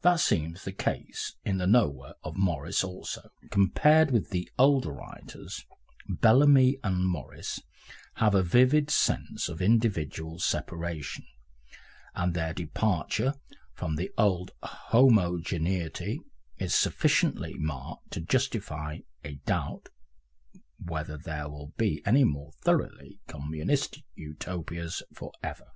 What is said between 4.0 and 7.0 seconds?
with the older writers Bellamy